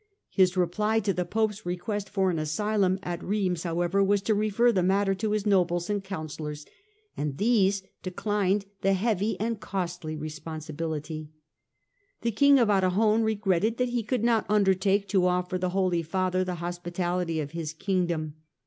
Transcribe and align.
His 0.31 0.57
reply 0.57 0.99
to 1.01 1.13
the 1.13 1.25
Pope's 1.25 1.63
request 1.63 2.09
for 2.09 2.31
an 2.31 2.39
asylum 2.39 2.97
at 3.03 3.23
Rheims, 3.23 3.61
however, 3.61 4.03
was 4.03 4.23
to 4.23 4.33
refer 4.33 4.71
the 4.71 4.81
matter 4.81 5.13
to 5.13 5.29
his 5.29 5.45
nobles 5.45 5.91
and 5.91 6.03
councillors, 6.03 6.65
and 7.15 7.37
these 7.37 7.83
declined 8.01 8.65
the 8.81 8.93
heavy 8.93 9.39
and 9.39 9.59
costly 9.59 10.15
responsibility. 10.17 11.29
The 12.21 12.31
King 12.31 12.57
of 12.57 12.67
Arragon 12.71 13.21
regretted 13.21 13.77
that 13.77 13.89
he 13.89 14.01
could 14.01 14.23
not 14.23 14.47
undertake 14.49 15.07
to 15.09 15.27
offer 15.27 15.59
the 15.59 15.69
Holy 15.69 16.01
Father 16.01 16.43
the 16.43 16.53
hospi 16.55 16.91
tality 16.93 17.39
of 17.39 17.51
his 17.51 17.71
Kingdom. 17.71 18.33